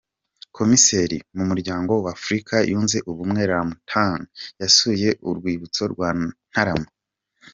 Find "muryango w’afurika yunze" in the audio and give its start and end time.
1.49-2.97